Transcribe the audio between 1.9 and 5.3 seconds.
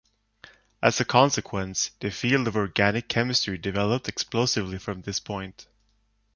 the field of organic chemistry developed explosively from this